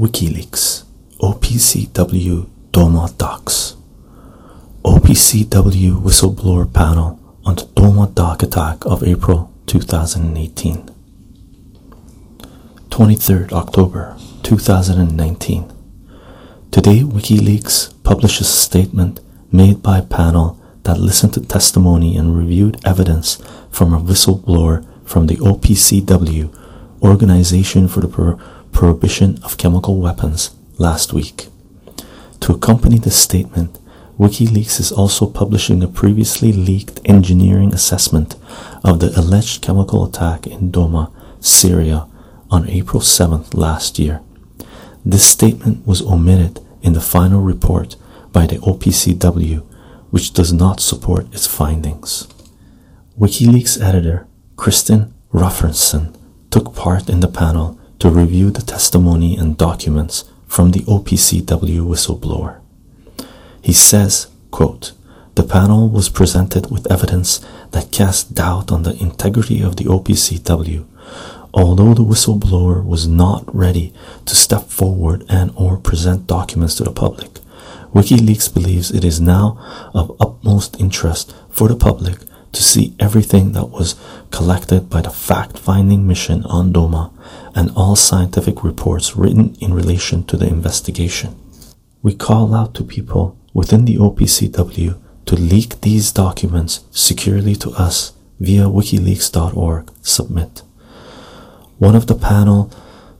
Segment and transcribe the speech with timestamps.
[0.00, 0.84] WikiLeaks,
[1.20, 3.76] OPCW Douma Docs,
[4.82, 10.88] OPCW Whistleblower Panel on the Douma Doc attack of April 2018.
[12.88, 15.70] 23rd October 2019.
[16.70, 19.20] Today, WikiLeaks publishes a statement
[19.52, 23.36] made by a panel that listened to testimony and reviewed evidence
[23.70, 26.56] from a whistleblower from the OPCW,
[27.02, 28.08] Organization for the
[28.72, 31.48] Prohibition of Chemical Weapons, last week.
[32.40, 33.78] To accompany this statement,
[34.18, 38.36] WikiLeaks is also publishing a previously leaked engineering assessment
[38.84, 42.06] of the alleged chemical attack in Douma, Syria,
[42.50, 44.20] on April 7th last year.
[45.04, 47.96] This statement was omitted in the final report
[48.32, 49.64] by the OPCW,
[50.10, 52.28] which does not support its findings.
[53.18, 56.14] WikiLeaks editor Kristinn Hrafnsson
[56.50, 62.60] took part in the panel to review the testimony and documents from the OPCW whistleblower.
[63.62, 64.92] He says, quote,
[65.34, 70.86] the panel was presented with evidence that cast doubt on the integrity of the OPCW,
[71.54, 73.92] although the whistleblower was not ready
[74.24, 77.30] to step forward and or present documents to the public.
[77.94, 79.58] WikiLeaks believes it is now
[79.94, 82.18] of utmost interest for the public
[82.52, 83.94] to see everything that was
[84.30, 87.12] collected by the fact-finding mission on Douma
[87.54, 91.36] and all scientific reports written in relation to the investigation.
[92.02, 98.12] We call out to people within the OPCW to leak these documents securely to us
[98.38, 100.62] via wikileaks.org submit.
[101.78, 102.70] One of the panel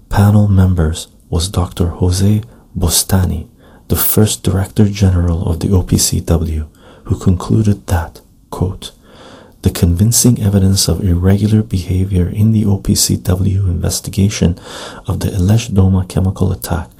[0.09, 1.87] panel members was Dr.
[1.87, 2.43] Jose
[2.77, 3.49] Bustani,
[3.89, 6.69] the first Director General of the OPCW,
[7.05, 8.93] who concluded that, quote,
[9.63, 14.59] the convincing evidence of irregular behavior in the OPCW investigation
[15.07, 16.91] of the alleged Douma chemical attack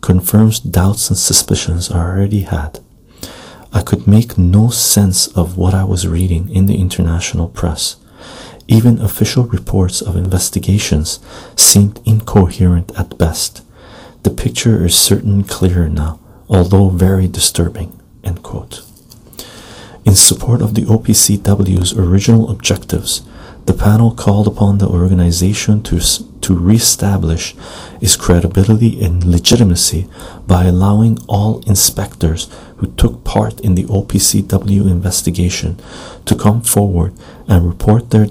[0.00, 2.80] confirms doubts and suspicions I already had.
[3.72, 7.96] I could make no sense of what I was reading in the international press.
[8.68, 11.18] Even official reports of investigations
[11.56, 13.62] seemed incoherent at best.
[14.22, 18.00] The picture is certainly clearer now, although very disturbing.
[18.22, 18.82] End quote.
[20.04, 23.22] In support of the OPCW's original objectives,
[23.64, 25.98] the panel called upon the organization to,
[26.42, 27.54] to re-establish
[28.02, 30.06] its credibility and legitimacy
[30.46, 35.80] by allowing all inspectors who took part in the OPCW investigation
[36.26, 37.14] to come forward
[37.48, 38.26] and report their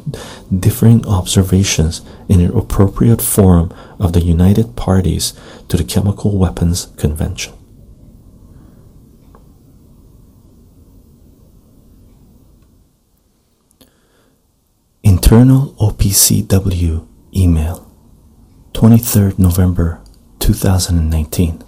[0.55, 5.33] differing observations in an appropriate forum of the United Parties
[5.69, 7.53] to the Chemical Weapons Convention.
[15.05, 17.05] Internal OPCW
[17.35, 17.91] email
[18.71, 19.99] 23rd November
[20.39, 21.61] 2019.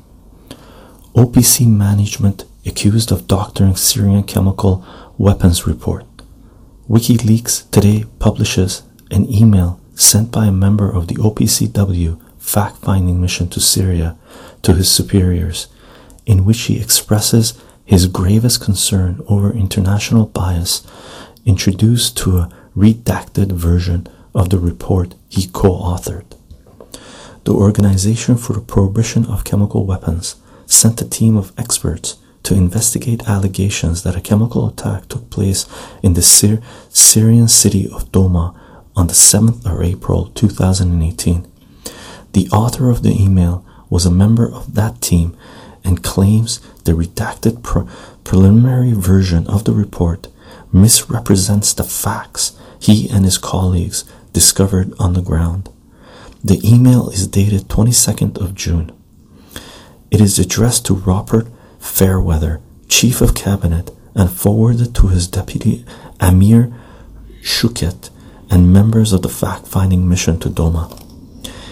[1.13, 4.85] OPC management accused of doctoring Syrian chemical
[5.17, 6.05] weapons report.
[6.89, 13.49] WikiLeaks today publishes an email sent by a member of the OPCW fact finding mission
[13.49, 14.17] to Syria
[14.61, 15.67] to his superiors,
[16.25, 20.87] in which he expresses his gravest concern over international bias
[21.45, 26.25] introduced to a redacted version of the report he co authored.
[27.45, 33.27] The Organization for the Prohibition of Chemical Weapons sent a team of experts to investigate
[33.27, 35.65] allegations that a chemical attack took place
[36.03, 38.55] in the Syr Syrian city of Douma
[38.95, 41.47] on the 7th of April 2018.
[42.33, 45.35] The author of the email was a member of that team
[45.83, 47.83] and claims the redacted pre
[48.23, 50.27] preliminary version of the report
[50.73, 55.69] misrepresents the facts he and his colleagues discovered on the ground.
[56.43, 58.91] The email is dated 22nd of June.
[60.11, 61.47] It is addressed to Robert
[61.79, 65.85] Fairweather, Chief of Cabinet, and forwarded to his deputy
[66.19, 66.73] Aamir
[67.41, 68.09] Shouket
[68.49, 70.91] and members of the fact finding mission to Douma.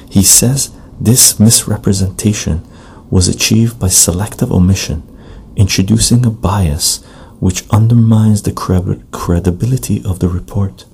[0.10, 2.66] He says this misrepresentation
[3.10, 5.04] was achieved by selective omission,
[5.56, 7.04] introducing a bias
[7.40, 8.52] which undermines the
[9.12, 10.86] credibility of the report.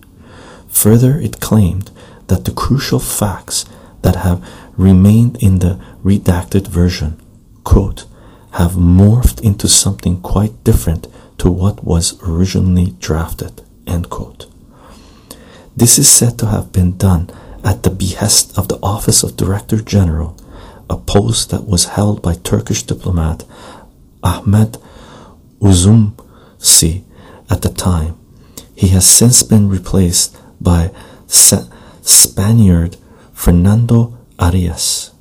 [0.69, 1.91] Further, it claimed
[2.27, 3.65] that the crucial facts
[4.01, 4.45] that have
[4.77, 7.19] remained in the redacted version,
[7.63, 8.05] quote,
[8.51, 11.07] have morphed into something quite different
[11.37, 14.47] to what was originally drafted, end quote.
[15.75, 17.29] This is said to have been done
[17.63, 20.35] at the behest of the Office of Director General,
[20.89, 23.43] a post that was held by Turkish diplomat
[24.23, 24.77] Ahmet
[25.61, 27.03] Üzümcü
[27.49, 28.17] at the time.
[28.75, 30.91] He has since been replaced by
[31.27, 32.97] Spaniard
[33.33, 35.11] Fernando Arias.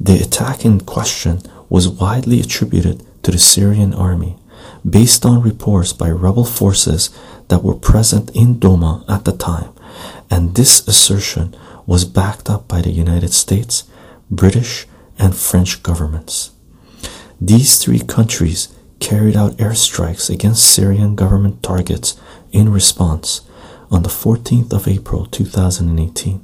[0.00, 4.36] The attack in question was widely attributed to the Syrian army,
[4.88, 7.10] based on reports by rebel forces
[7.48, 9.72] that were present in Douma at the time,
[10.30, 11.54] and this assertion
[11.86, 13.84] was backed up by the United States,
[14.30, 14.86] British,
[15.18, 16.50] and French governments.
[17.40, 18.68] These three countries
[19.00, 22.16] carried out airstrikes against Syrian government targets
[22.52, 23.42] in response
[23.92, 26.42] on the 14th of April 2018.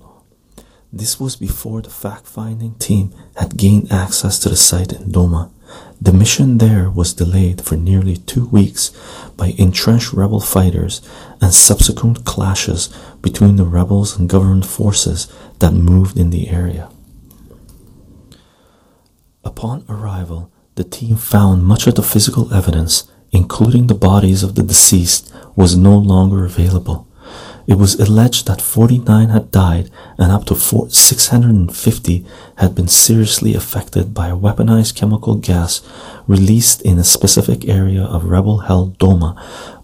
[0.93, 5.51] This was before the fact finding team had gained access to the site in Douma.
[6.01, 8.93] The mission there was delayed for nearly two weeks
[9.37, 11.01] by entrenched rebel fighters
[11.41, 15.27] and subsequent clashes between the rebels and government forces
[15.59, 16.91] that moved in the area.
[19.43, 24.63] Upon arrival, the team found much of the physical evidence, including the bodies of the
[24.63, 27.08] deceased, was no longer available.
[27.69, 32.27] It was alleged that 49 had died and up to 650
[32.57, 35.83] had been seriously affected by a weaponized chemical gas
[36.27, 39.37] released in a specific area of rebel held Douma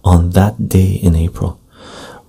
[0.02, 1.60] on that day in April.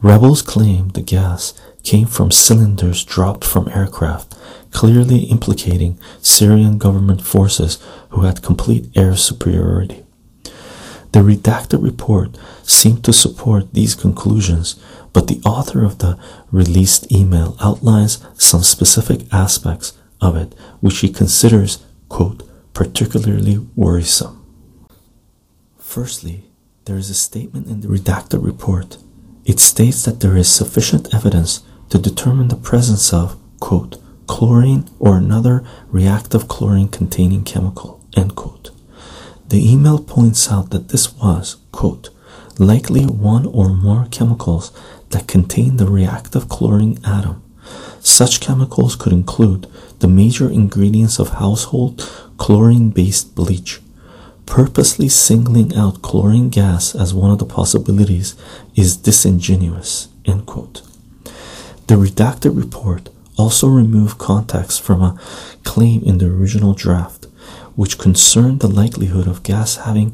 [0.02, 1.54] Rebels claimed the gas
[1.84, 4.36] came from cylinders dropped from aircraft,
[4.72, 7.80] clearly implicating Syrian government forces
[8.10, 10.04] who had complete air superiority.
[11.14, 14.76] The redacted report seemed to support these conclusions,
[15.16, 16.20] but the author of the
[16.52, 24.46] released email outlines some specific aspects of it which he considers, quote, particularly worrisome.
[25.78, 26.44] Firstly,
[26.84, 28.98] there is a statement in the redacted report.
[29.46, 33.96] It states that there is sufficient evidence to determine the presence of, quote,
[34.28, 38.72] chlorine or another reactive chlorine containing chemical, end quote.
[39.48, 42.10] The email points out that this was, quote,
[42.60, 44.72] likely one or more chemicals
[45.10, 47.42] that contain the reactive chlorine atom.
[48.00, 49.68] Such chemicals could include
[50.00, 52.02] the major ingredients of household
[52.38, 53.82] chlorine based bleach.
[54.46, 58.36] Purposely singling out chlorine gas as one of the possibilities
[58.76, 60.08] is disingenuous.
[60.26, 60.82] End quote.
[61.88, 65.20] The redacted report also removed context from a
[65.64, 67.26] claim in the original draft,
[67.76, 70.14] which concerned the likelihood of gas having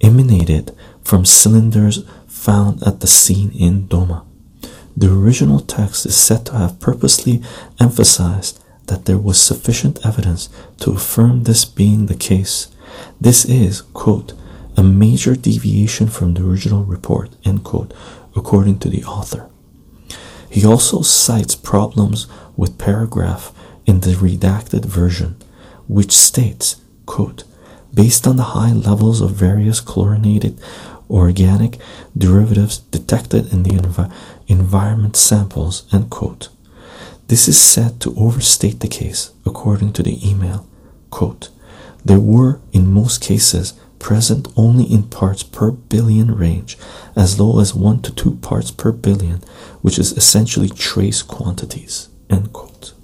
[0.00, 2.04] emanated from cylinders
[2.38, 4.24] found at the scene in Douma.
[4.96, 7.42] The original text is said to have purposely
[7.80, 10.48] emphasized that there was sufficient evidence
[10.80, 12.68] to affirm this being the case.
[13.20, 14.32] This is, quote,
[14.76, 17.92] a major deviation from the original report, end quote,
[18.36, 19.48] according to the author.
[20.48, 22.26] He also cites problems
[22.56, 23.52] with paragraph
[23.84, 25.36] in the redacted version,
[25.88, 26.76] which states,
[27.06, 27.44] quote,
[27.92, 30.60] based on the high levels of various chlorinated
[31.10, 31.78] organic
[32.16, 34.12] derivatives detected in the env
[34.46, 36.48] environment samples, end quote.
[37.28, 40.66] This is said to overstate the case, according to the email.
[41.10, 41.50] Quote,
[42.04, 46.78] there were, in most cases, present only in parts per billion range,
[47.16, 49.40] as low as 1 to 2 parts per billion,
[49.82, 52.08] which is essentially trace quantities.
[52.30, 52.94] End quote.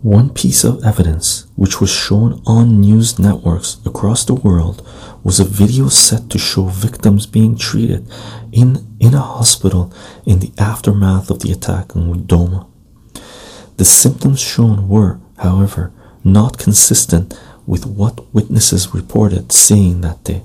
[0.00, 4.86] One piece of evidence which was shown on news networks across the world
[5.24, 8.06] was a video set to show victims being treated
[8.50, 9.92] in, in a hospital
[10.26, 12.68] in the aftermath of the attack on Douma.
[13.76, 15.92] The symptoms shown were, however,
[16.24, 20.42] not consistent with what witnesses reported seeing that day.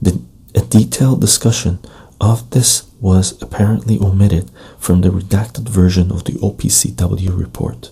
[0.00, 0.20] The,
[0.54, 1.78] a detailed discussion
[2.20, 7.90] of this was apparently omitted from the redacted version of the OPCW report.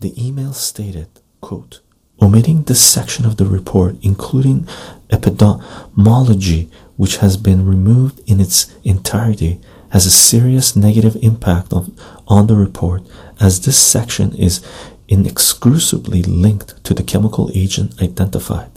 [0.00, 1.08] The email stated,
[1.40, 1.80] quote,
[2.20, 4.66] omitting this section of the report, including
[5.10, 12.46] epidemiology, which has been removed in its entirety, has a serious negative impact on, on
[12.46, 13.02] the report,
[13.40, 14.64] as this section is
[15.08, 18.70] inexclusively linked to the chemical agent identified.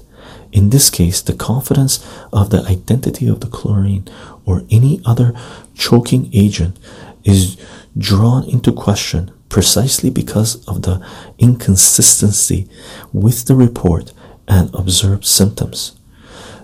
[0.52, 4.08] In this case, the confidence of the identity of the chlorine
[4.46, 5.34] or any other
[5.76, 6.78] choking agent
[7.24, 7.58] is
[7.98, 11.06] drawn into question precisely because of the
[11.38, 12.68] inconsistency
[13.14, 14.14] with the report
[14.48, 15.98] and observed symptoms.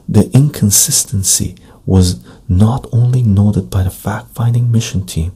[0.08, 5.34] The inconsistency was not only noted by the fact finding mission team,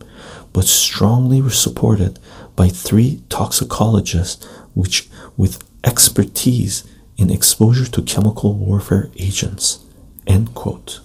[0.53, 2.19] but strongly supported
[2.55, 6.83] by three toxicologists which, with expertise
[7.17, 9.79] in exposure to chemical warfare agents.
[10.25, 10.99] End quote.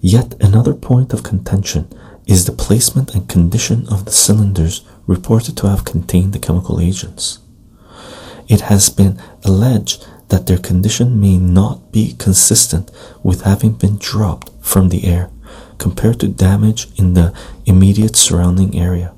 [0.00, 1.88] Yet another point of contention
[2.26, 7.38] is the placement and condition of the cylinders reported to have contained the chemical agents.
[8.48, 12.90] It has been alleged that their condition may not be consistent
[13.22, 15.30] with having been dropped from the air
[15.78, 17.34] compared to damage in the
[17.64, 19.14] immediate surrounding area.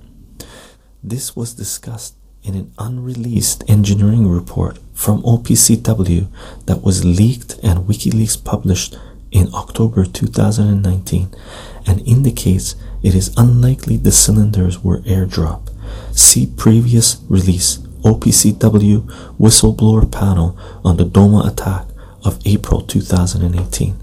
[1.02, 6.28] This was discussed in an unreleased engineering report from OPCW
[6.66, 8.98] that was leaked and WikiLeaks published
[9.30, 11.34] in October 2019
[11.86, 15.67] and indicates it is unlikely the cylinders were airdropped.
[16.12, 19.06] See previous release OPCW
[19.38, 21.86] whistleblower panel on the Douma attack
[22.24, 23.96] of April 2018.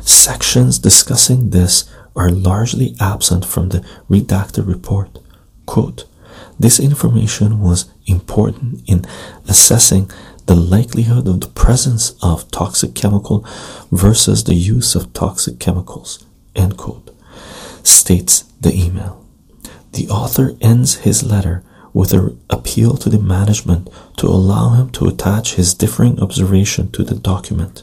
[0.00, 5.18] Sections discussing this are largely absent from the redacted report.
[5.66, 6.06] Quote,
[6.58, 9.04] this information was important in
[9.48, 10.10] assessing
[10.46, 13.44] the likelihood of the presence of toxic chemical
[13.90, 16.24] versus the use of toxic chemicals.
[16.54, 17.10] End quote.
[17.82, 19.25] States the email.
[19.96, 23.88] The author ends his letter with an appeal to the management
[24.18, 27.82] to allow him to attach his differing observation to the document.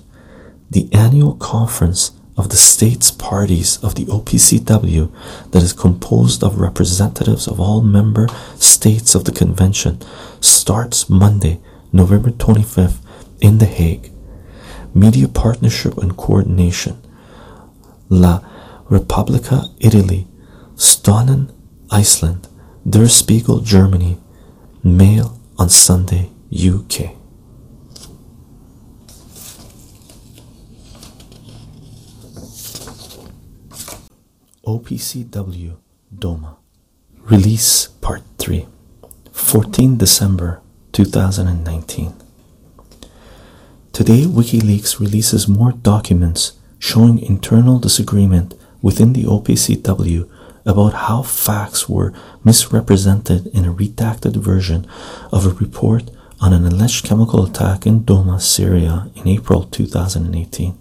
[0.70, 5.12] The annual conference of the states parties of the OPCW
[5.50, 8.28] that is composed of representatives of all member
[8.58, 10.00] states of the convention
[10.40, 11.60] starts Monday,
[11.92, 13.00] November 25th
[13.42, 14.12] in The Hague.
[14.94, 17.02] Media Partnership and Coordination
[18.10, 18.44] La
[18.88, 20.28] Repubblica Italy
[20.76, 21.53] Stundin
[21.96, 22.50] Iceland
[22.84, 24.18] Der Spiegel Germany
[24.82, 27.12] Mail on Sunday UK
[34.66, 35.74] OPCW
[36.10, 36.58] Douma.
[37.30, 38.66] Release Part 3
[39.32, 40.62] 14 December
[40.94, 42.14] 2019
[43.92, 50.28] Today WikiLeaks releases more documents showing internal disagreement within the OPCW
[50.66, 54.88] about how facts were misrepresented in a redacted version
[55.32, 60.78] of a report on an alleged chemical attack in Douma, Syria in April 2018.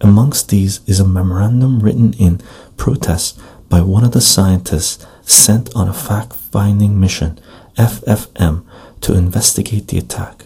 [0.00, 2.40] Amongst these is a memorandum written in
[2.76, 3.38] protest
[3.68, 7.38] by one of the scientists sent on a fact finding mission,
[7.76, 8.64] FFM,
[9.00, 10.43] to investigate the attack.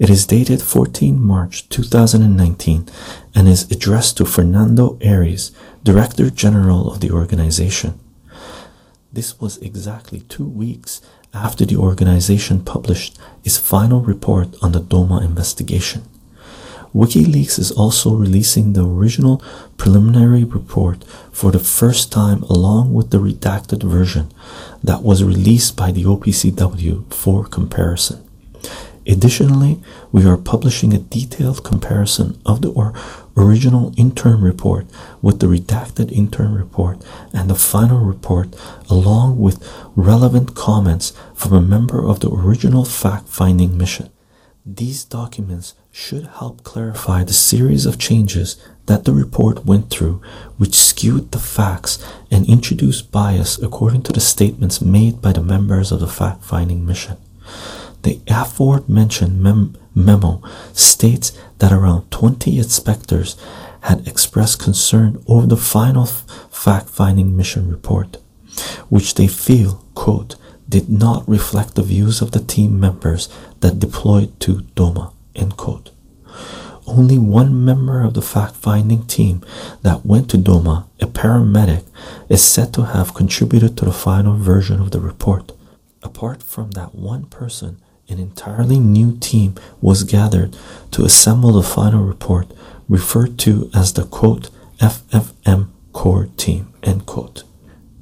[0.00, 2.88] It is dated 14 March 2019
[3.34, 5.52] and is addressed to Fernando Arias,
[5.84, 8.00] Director General of the organization.
[9.12, 11.02] This was exactly two weeks
[11.34, 16.08] after the organization published its final report on the Douma investigation.
[16.94, 19.42] WikiLeaks is also releasing the original
[19.76, 24.32] preliminary report for the first time along with the redacted version
[24.82, 28.29] that was released by the OPCW for comparison.
[29.10, 29.80] Additionally,
[30.12, 32.94] we are publishing a detailed comparison of the or
[33.36, 34.86] original intern report
[35.20, 38.54] with the redacted intern report and the final report,
[38.88, 44.10] along with relevant comments from a member of the original fact finding mission.
[44.64, 50.22] These documents should help clarify the series of changes that the report went through,
[50.56, 51.98] which skewed the facts
[52.30, 56.86] and introduced bias according to the statements made by the members of the fact finding
[56.86, 57.16] mission.
[58.02, 60.42] The aforementioned mem memo
[60.72, 63.36] states that around 20 inspectors
[63.82, 68.18] had expressed concern over the final fact finding mission report,
[68.88, 70.36] which they feel, quote,
[70.68, 73.28] did not reflect the views of the team members
[73.60, 75.12] that deployed to Douma.
[75.34, 75.90] End quote.
[76.86, 79.42] Only one member of the fact finding team
[79.82, 81.84] that went to Douma, a paramedic,
[82.28, 85.52] is said to have contributed to the final version of the report.
[86.02, 87.80] Apart from that one person,
[88.10, 90.56] an entirely new team was gathered
[90.90, 92.48] to assemble the final report,
[92.88, 96.72] referred to as the quote FFM core team.
[96.82, 97.44] End quote.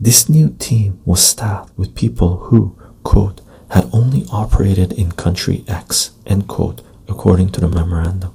[0.01, 6.13] This new team was staffed with people who, quote, had only operated in country X,
[6.27, 8.35] end quote, according to the memorandum.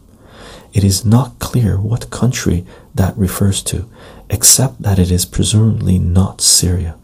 [0.73, 2.65] It is not clear what country
[2.95, 3.89] that refers to,
[4.29, 6.95] except that it is presumably not Syria.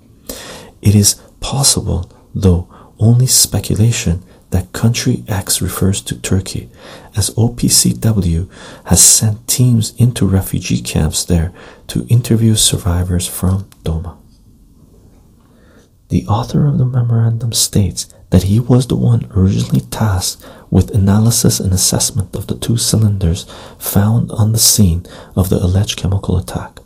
[0.81, 2.67] It is possible, though
[2.99, 6.69] only speculation, that country X refers to Turkey,
[7.15, 8.49] as OPCW
[8.85, 11.53] has sent teams into refugee camps there
[11.87, 14.17] to interview survivors from Douma.
[16.09, 21.59] The author of the memorandum states that he was the one originally tasked with analysis
[21.59, 23.45] and assessment of the two cylinders
[23.77, 26.79] found on the scene of the alleged chemical attack.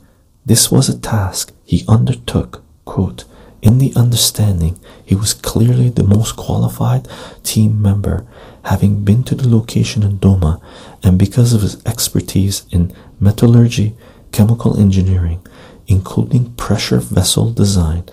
[0.46, 3.24] This was a task he undertook, quote,
[3.64, 7.08] in the understanding he was clearly the most qualified
[7.44, 8.28] team member,
[8.66, 10.62] having been to the location in Douma,
[11.02, 13.96] and because of his expertise in metallurgy,
[14.34, 15.46] chemical engineering,
[15.88, 18.04] including pressure vessel design,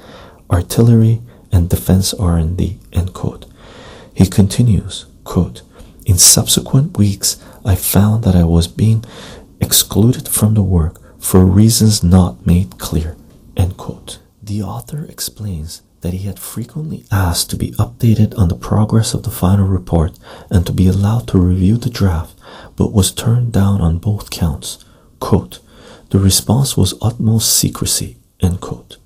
[0.49, 2.78] artillery, and defense R&D.
[2.92, 3.47] End quote.
[4.14, 5.62] He continues, quote,
[6.07, 9.04] In subsequent weeks, I found that I was being
[9.61, 13.16] excluded from the work for reasons not made clear.
[13.57, 14.21] End quote.
[14.50, 19.23] The author explains that he had frequently asked to be updated on the progress of
[19.23, 20.19] the final report
[20.50, 22.37] and to be allowed to review the draft,
[22.75, 24.85] but was turned down on both counts.
[25.21, 25.61] Quote,
[26.09, 28.16] the response was utmost secrecy.
[28.40, 28.97] End quote.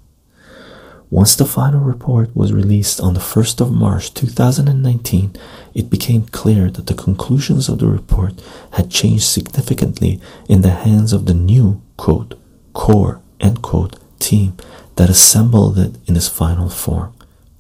[1.11, 5.37] Once the final report was released on the 1st of March 2019,
[5.75, 8.41] it became clear that the conclusions of the report
[8.73, 12.33] had changed significantly in the hands of the new quote,
[12.73, 14.57] core end quote, team
[14.97, 17.15] that assembled it in its final form.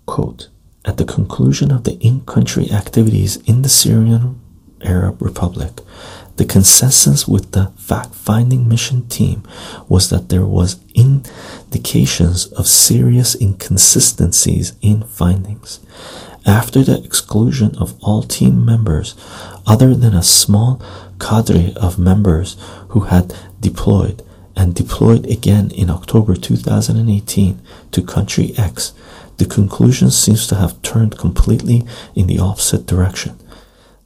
[0.07, 0.49] Quote,
[0.85, 4.41] at the conclusion of the in country activities in the Syrian
[4.83, 5.81] Arab Republic,
[6.37, 9.43] the consensus with the fact-finding mission team
[9.88, 15.81] was that there was indications of serious inconsistencies in findings.
[16.45, 19.14] After the exclusion of all team members
[19.67, 20.83] other than a small
[21.19, 22.57] cadre of members
[22.88, 24.23] who had deployed
[24.57, 28.93] and deployed again in October 2018 to country X,
[29.39, 31.85] the conclusion seems to have turned completely
[32.15, 33.39] in the opposite direction.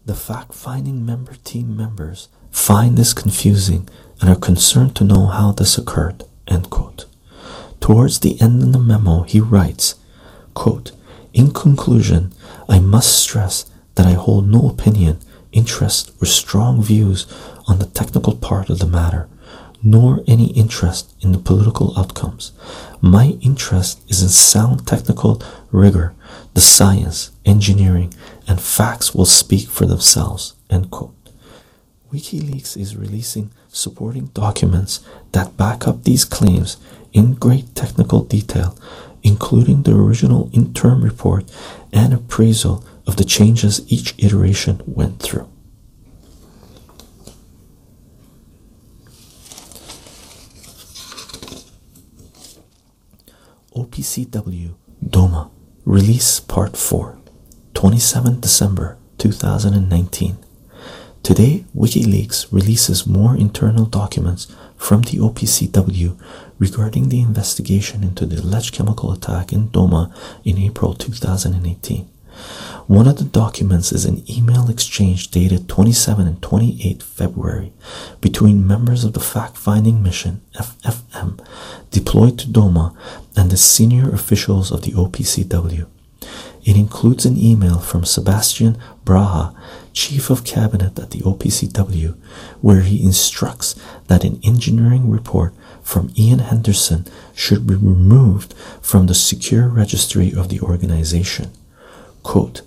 [0.07, 3.89] The fact finding member team members find this confusing
[4.21, 6.25] and are concerned to know how this occurred.
[6.47, 7.05] End quote.
[7.81, 9.97] Towards the end of the memo, he writes,
[10.55, 10.93] quote,
[11.33, 12.33] In conclusion,
[12.69, 15.19] I must stress that I hold no opinion,
[15.53, 17.27] interest, or strong views
[17.67, 19.29] on the technical part of the matter,
[19.83, 22.53] nor any interest in the political outcomes.
[23.01, 26.15] My interest is in sound technical rigor,
[26.55, 28.13] the science, engineering,
[28.47, 30.55] and facts will speak for themselves.
[30.69, 31.15] End quote.
[32.13, 35.01] WikiLeaks is releasing supporting documents
[35.33, 36.79] that back up these claims
[37.13, 38.77] in great technical detail,
[39.23, 41.45] including the original interim report
[41.93, 45.49] and appraisal of the changes each iteration went through.
[53.79, 54.75] OPCW
[55.09, 55.51] DOUMA
[55.85, 57.17] Release Part 4
[57.75, 60.37] 27 December 2019.
[61.23, 66.19] Today, WikiLeaks releases more internal documents from the OPCW
[66.59, 70.13] regarding the investigation into the alleged chemical attack in Douma
[70.45, 72.09] in April 2018.
[72.87, 77.73] One of the documents is an email exchange dated 27 and 28 February
[78.21, 81.45] between members of the fact finding mission FFM
[81.91, 82.97] deployed to Douma
[83.37, 85.87] and the senior officials of the OPCW.
[86.65, 89.55] It includes an email from Sebastian Braha,
[89.93, 92.15] Chief of Cabinet at the OPCW,
[92.61, 93.75] where he instructs
[94.09, 100.49] that an engineering report from Ian Henderson should be removed from the secure registry of
[100.49, 101.51] the organization.
[102.23, 102.63] Quote,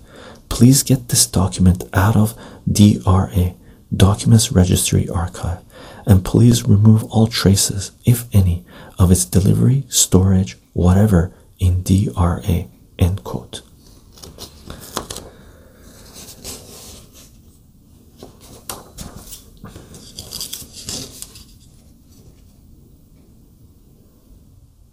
[0.48, 2.36] Please get this document out of
[2.70, 3.54] DRA,
[3.94, 5.62] Documents Registry Archive,
[6.06, 8.64] and please remove all traces, if any,
[8.98, 12.66] of its delivery, storage, whatever in DRA.
[12.98, 13.62] End quote.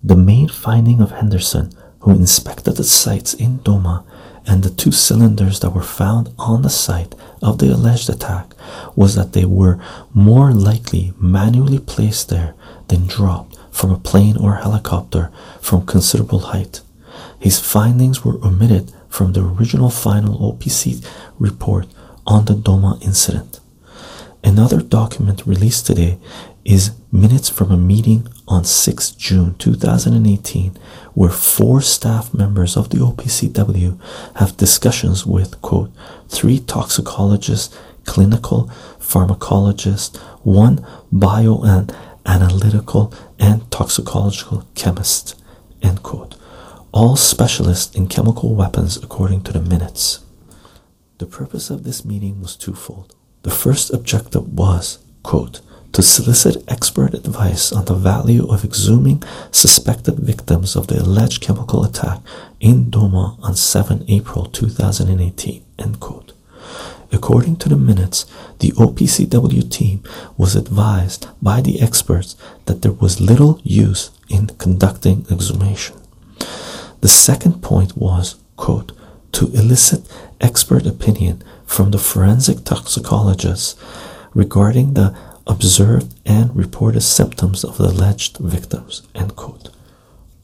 [0.01, 4.05] The main finding of Henderson, who inspected the sites in Douma
[4.49, 8.55] and the two cylinders that were found on the site of the alleged attack,
[8.95, 9.79] was that they were
[10.11, 12.55] more likely manually placed there
[12.87, 15.31] than dropped from a plane or helicopter
[15.61, 16.81] from considerable height.
[17.39, 21.05] His findings were omitted from the original final OPC
[21.37, 21.85] report
[22.25, 23.59] on the Douma incident.
[24.43, 26.17] Another document released today
[26.65, 30.71] is minutes from a meeting on 6 June 2018
[31.13, 33.97] where four staff members of the OPCW
[34.35, 35.91] have discussions with quote
[36.27, 37.73] three toxicologists,
[38.05, 45.41] clinical pharmacologists, one bio and analytical and toxicological chemist
[45.81, 46.35] end quote
[46.91, 50.19] all specialists in chemical weapons according to the minutes.
[51.19, 53.15] The purpose of this meeting was twofold.
[53.43, 55.61] The first objective was, quote,
[55.93, 61.83] to solicit expert advice on the value of exhuming suspected victims of the alleged chemical
[61.83, 62.19] attack
[62.59, 66.33] in Douma on 7 April 2018, end quote.
[67.11, 68.25] According to the minutes,
[68.59, 70.03] the OPCW team
[70.37, 75.97] was advised by the experts that there was little use in conducting exhumation.
[77.01, 78.91] The second point was, quote,
[79.31, 80.03] to elicit
[80.39, 83.75] expert opinion from the forensic toxicologists
[84.33, 85.15] regarding the
[85.49, 89.69] observed and reported symptoms of the alleged victims, end quote.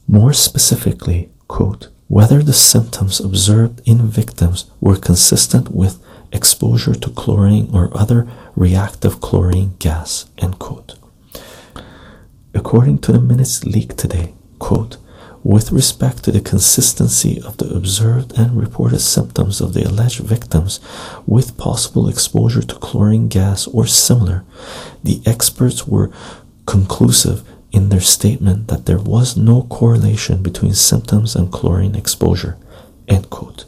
[0.06, 7.70] More specifically, quote, whether the symptoms observed in victims were consistent with exposure to chlorine
[7.72, 10.98] or other reactive chlorine gas, end quote.
[12.52, 14.96] According to the minutes leaked today, quote,
[15.46, 20.80] With respect to the consistency of the observed and reported symptoms of the alleged victims
[21.24, 24.42] with possible exposure to chlorine gas or similar,
[25.04, 26.10] the experts were
[26.66, 32.56] conclusive in their statement that there was no correlation between symptoms and chlorine exposure.
[33.06, 33.66] End quote.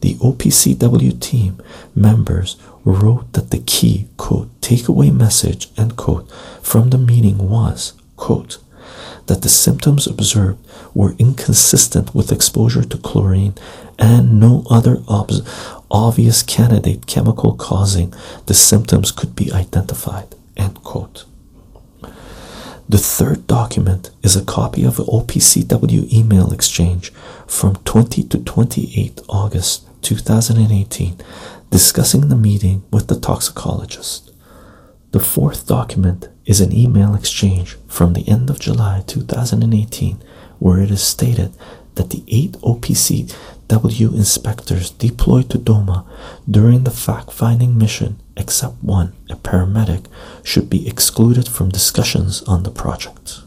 [0.00, 1.60] The OPCW team
[1.94, 2.56] members
[2.86, 6.32] wrote that the key quote takeaway message end quote
[6.62, 8.56] from the meeting was quote
[9.26, 10.58] that the symptoms observed
[10.94, 13.54] were inconsistent with exposure to chlorine
[13.98, 14.98] and no other
[15.90, 18.12] obvious candidate chemical causing
[18.46, 21.24] the symptoms could be identified end quote
[22.88, 27.12] the third document is a copy of an OPCW email exchange
[27.46, 31.16] from 20 to 28 August 2018
[31.70, 34.25] discussing the meeting with the toxicologist.
[35.16, 40.22] The fourth document is an email exchange from the end of July 2018
[40.58, 41.54] where it is stated
[41.94, 46.04] that the eight OPCW inspectors deployed to Douma
[46.50, 50.04] during the fact finding mission, except one, a paramedic,
[50.42, 53.40] should be excluded from discussions on the project.